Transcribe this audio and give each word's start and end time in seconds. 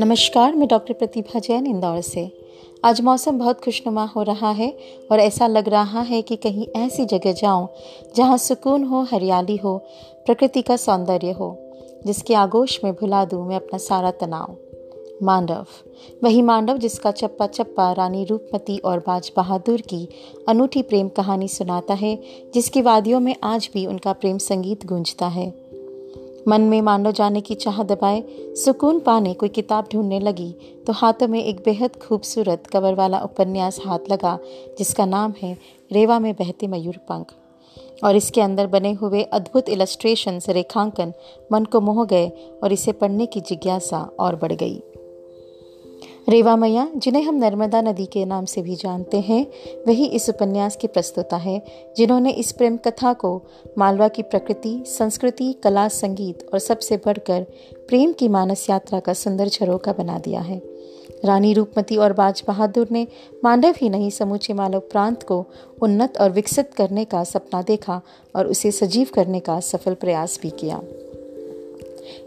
नमस्कार, 0.00 0.54
मैं 0.54 0.68
डॉक्टर 0.68 0.94
प्रतिभा 0.94 1.38
जैन 1.38 1.66
इंदौर 1.66 2.00
से। 2.00 2.30
आज 2.84 3.00
मौसम 3.00 3.38
बहुत 3.38 3.64
खुशनुमा 3.64 4.04
हो 4.04 4.22
रहा 4.22 4.50
है 4.50 4.76
और 5.12 5.20
ऐसा 5.20 5.46
लग 5.46 5.68
रहा 5.68 6.00
है 6.00 6.22
कि 6.22 6.36
कहीं 6.36 6.66
ऐसी 6.76 7.04
जगह 7.04 7.32
जाऊँ 7.32 7.68
जहाँ 8.16 8.38
सुकून 8.38 8.84
हो, 8.84 9.02
हरियाली 9.02 9.56
हो, 9.56 9.78
प्रकृति 10.26 10.62
का 10.62 10.76
सौंदर्य 10.76 11.30
हो, 11.30 11.58
जिसके 12.06 12.34
आगोश 12.34 12.80
में 12.84 12.92
भुला 12.92 13.24
दूँ 13.24 13.48
मैं 13.48 13.56
अपना 13.56 13.78
सारा 13.78 14.10
तनाव। 14.10 14.56
मांडव, 15.22 15.66
वही 16.24 16.42
मांडव 16.42 16.78
जिसका 16.78 17.10
चप्पा 17.10 17.46
चप्पा 17.46 17.92
रानी 17.92 18.24
रूपमती 18.24 18.78
और 18.78 18.98
बाज 18.98 19.32
बहादुर 19.36 19.80
की 19.80 20.08
अनूठी 20.48 20.82
प्रेम 20.82 21.08
कहानी 21.08 21.48
सुनाता 21.48 21.94
है, 21.94 22.18
जिसकी 22.54 22.82
वादियों 22.82 23.20
में 23.20 23.36
आज 23.42 23.70
भी 23.74 23.86
उनका 23.86 24.12
प्रेम 24.12 24.38
संगीत 24.38 24.86
गूंजता 24.86 25.26
है। 25.26 25.65
मन 26.48 26.60
में 26.62 26.80
मानो 26.82 27.10
जाने 27.12 27.40
की 27.40 27.54
चाह 27.54 27.82
दबाए, 27.82 28.22
सुकून 28.56 28.98
पाने 29.00 29.32
कोई 29.34 29.48
किताब 29.48 29.88
ढूँढने 29.92 30.20
लगी 30.20 30.54
तो 30.86 30.92
हाथों 30.92 31.28
में 31.28 31.42
एक 31.42 31.62
बेहद 31.64 31.96
खूबसूरत 32.02 32.66
कवर 32.66 32.94
वाला 32.94 33.20
उपन्यास 33.20 33.80
हाथ 33.86 34.10
लगा, 34.10 34.38
जिसका 34.78 35.06
नाम 35.06 35.34
है 35.42 35.56
रेवा 35.90 36.18
में 36.18 36.32
बहते 36.34 36.66
मयूर 36.66 36.96
पंख। 37.08 37.34
और 38.04 38.16
इसके 38.16 38.40
अंदर 38.40 38.66
बने 38.66 38.92
हुए 38.92 39.22
अद्भुत 39.22 39.68
इलस्ट्रेशन 39.68 40.40
रेखांकन 40.48 41.12
मन 41.52 41.64
को 41.64 41.80
मोह 41.80 42.04
गए 42.04 42.28
और 42.62 42.72
इसे 42.72 42.92
पढ़ने 42.92 43.26
की 43.26 43.40
जिज्ञासा 43.40 43.98
और 44.20 44.36
बढ़ 44.36 44.52
गई। 44.52 44.82
रेवा 46.28 46.56
मैया, 46.56 46.90
जिन्हें 46.96 47.22
हम 47.22 47.34
नर्मदा 47.34 47.80
नदी 47.80 48.06
के 48.06 48.24
नाम 48.24 48.44
से 48.44 48.62
भी 48.62 48.76
जानते 48.76 49.20
हैं, 49.20 49.46
वही 49.86 50.06
इस 50.06 50.28
उपन्यास 50.28 50.76
की 50.76 50.86
प्रस्तुता 50.86 51.36
है, 51.36 51.62
जिन्होंने 51.96 52.30
इस 52.30 52.52
प्रेम 52.52 52.76
कथा 52.76 53.12
को 53.12 53.42
मालवा 53.78 54.08
की 54.08 54.22
प्रकृति, 54.22 54.84
संस्कृति, 54.86 55.52
कला, 55.52 55.88
संगीत 55.88 56.50
और 56.52 56.58
सबसे 56.58 56.96
बढ़कर 56.96 57.42
प्रेम 57.88 58.12
की 58.12 58.28
मानस 58.28 58.70
यात्रा 58.70 59.00
का 59.00 59.12
सुंदर 59.12 59.48
झरोका 59.48 59.92
बना 59.92 60.18
दिया 60.18 60.40
है। 60.40 60.62
रानी 61.24 61.52
रूपमती 61.52 61.96
और 61.96 62.12
बाज 62.12 62.42
बहादुर 62.46 62.88
ने 62.90 63.06
मांडव 63.44 63.74
ही 63.76 63.88
नहीं 63.88 64.10
समूचे 64.10 64.52
मालव 64.52 64.80
प्रांत 64.80 65.22
को 65.22 65.46
उन्नत 65.82 66.16
और 66.16 66.30
विकसित 66.30 66.74
करने 66.74 67.04
का 67.04 67.24
सपना 67.24 67.62
देखा 67.62 68.00
और 68.36 68.46
उसे 68.46 68.70
सजीव 68.70 69.08
करने 69.14 69.40
का 69.40 69.60
सफल 69.60 69.94
प्रयास 69.94 70.38
भी 70.42 70.50
किया। 70.50 70.80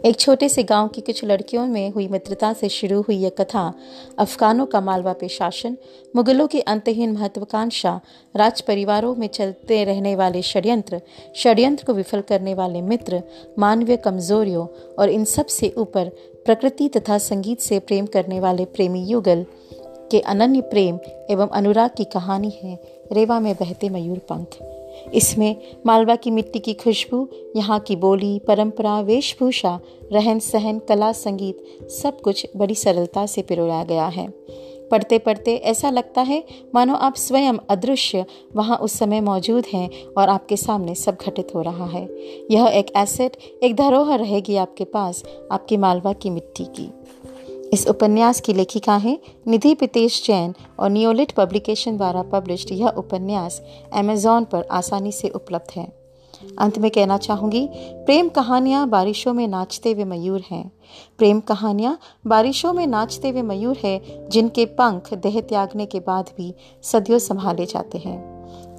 एक 0.04 0.16
छोटे 0.18 0.48
से 0.48 0.62
गाँव 0.62 0.88
की 0.88 1.00
कुछ 1.00 1.24
लड़कियों 1.24 1.66
में 1.66 1.90
हुई 1.90 2.08
मित्रता 2.08 2.52
से 2.52 2.68
शुरू 2.68 3.00
हुई 3.00 3.16
यह 3.16 3.28
कथा, 3.28 3.74
अफगानों 4.18 4.66
का 4.66 4.80
मालवा 4.80 5.12
पे 5.12 5.28
शासन 5.28 5.76
मुगलों 6.16 6.46
की 6.46 6.60
अंतहीन 6.60 7.12
महत्वाकांक्षा 7.12 8.00
राज 8.36 8.60
परिवारों 8.60 9.14
में 9.14 9.26
चलते 9.26 9.84
रहने 9.84 10.16
वाले 10.16 10.42
षड्यंत्र 10.42 11.00
षड्यंत्र 11.36 11.84
को 11.84 11.94
विफल 11.94 12.20
करने 12.20 12.54
वाले 12.54 12.82
मित्र, 12.82 13.22
मानवीय 13.58 13.96
कमजोरियों 13.96 14.66
और 14.98 15.08
इन 15.08 15.24
सबसे 15.24 15.74
ऊपर 15.76 16.08
प्रकृति 16.44 16.88
तथा 16.88 17.18
संगीत 17.18 17.60
से 17.60 17.78
प्रेम 17.78 18.06
करने 18.06 18.40
वाले 18.40 18.64
प्रेमी 18.64 19.04
युगल 19.04 19.46
के 20.10 20.20
अनन्य 20.20 20.60
प्रेम 20.60 20.98
एवं 21.30 21.48
अनुराग 21.48 21.90
की 21.96 22.04
कहानी 22.04 22.50
है 22.62 22.78
रेवा 23.12 23.40
में 23.40 23.54
बहते 23.54 23.88
मयूर 23.88 24.18
पंख। 24.18 24.79
इसमें 25.14 25.56
मालवा 25.86 26.16
की 26.16 26.30
मिट्टी 26.30 26.58
की 26.58 26.74
खुशबू, 26.74 27.28
यहाँ 27.56 27.80
की 27.80 27.96
बोली, 27.96 28.38
परंपरा, 28.38 29.00
वेशभूषा, 29.00 29.80
रहन 30.12 30.38
सहन, 30.38 30.78
कला, 30.78 31.12
संगीत, 31.12 31.88
सब 31.90 32.20
कुछ 32.20 32.46
बड़ी 32.56 32.74
सरलता 32.74 33.26
से 33.26 33.42
पिरोया 33.42 33.84
गया 33.84 34.06
है। 34.06 34.28
पढ़ते 34.90 35.18
पढ़ते 35.18 35.56
ऐसा 35.56 35.90
लगता 35.90 36.20
है, 36.20 36.44
मानो 36.74 36.94
आप 36.94 37.14
स्वयं 37.14 37.54
अदृश्य 37.70 38.24
वहाँ 38.56 38.76
उस 38.76 38.92
समय 38.92 39.20
मौजूद 39.20 39.64
हैं 39.72 39.90
और 40.18 40.28
आपके 40.28 40.56
सामने 40.56 40.94
सब 40.94 41.16
घटित 41.26 41.48
हो 41.54 41.62
रहा 41.62 41.86
है। 41.86 42.08
यह 42.50 42.66
एक 42.66 42.86
एसेट 42.96 43.36
एक 43.62 43.76
धरोहर 43.76 44.18
रहेगी 44.18 44.56
आपके 44.56 44.84
पास, 44.84 45.24
आपकी 45.52 45.76
मालवा 45.76 46.12
की 46.12 46.30
मिट्टी 46.30 46.64
की। 46.64 46.90
इस 47.72 47.86
उपन्यास 47.88 48.40
की 48.40 48.52
लेखिका 48.52 48.96
हैं 48.96 49.18
निधि 49.48 49.74
पितेश 49.74 50.26
जैन 50.26 50.54
और 50.78 50.90
नियोलिट 50.90 51.32
पब्लिकेशन 51.32 51.96
द्वारा 51.96 52.22
पब्लिश्ड 52.22 52.72
यह 52.72 52.88
उपन्यास 52.88 53.62
अमेजॉन 53.92 54.44
पर 54.44 54.64
आसानी 54.70 55.12
से 55.12 55.28
उपलब्ध 55.28 55.72
है। 55.76 56.00
अंत 56.58 56.78
में 56.78 56.90
कहना 56.90 57.16
चाहूँगी, 57.18 57.68
प्रेम 57.76 58.28
कहानियाँ 58.28 58.88
बारिशों 58.88 59.32
में 59.32 59.48
नाचते 59.48 59.92
हुए 59.92 60.04
मयूर 60.04 60.42
हैं। 60.50 60.72
प्रेम 61.18 61.40
कहानियाँ 61.40 61.98
बारिशों 62.26 62.72
में 62.72 62.86
नाचते 62.86 63.28
हुए 63.28 63.42
मयूर 63.42 63.78
है, 63.84 64.28
जिनके 64.28 64.64
पंख 64.64 65.14
देह 65.14 65.40
त्यागने 65.40 65.86
के 65.86 66.00
बाद 66.00 66.30
भी 66.36 66.54
सदियों 66.82 67.18
संभाले 67.18 67.66
जाते 67.66 67.98
हैं। 67.98 68.18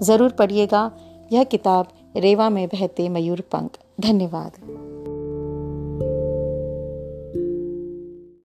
ज़रूर 0.01 0.31
पढ़िएगा, 0.31 0.91
यह 1.31 1.43
किताब 1.43 1.87
रेवा 2.17 2.49
में 2.49 2.67
बहते 2.67 3.09
मयूर 3.09 3.41
पंख। 3.41 3.77
धन्यवाद। 3.99 4.51